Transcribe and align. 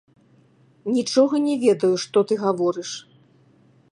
Нічога 0.95 1.35
не 1.47 1.55
ведаю, 1.65 1.93
што 2.05 2.17
ты 2.31 2.37
гаворыш. 2.47 2.91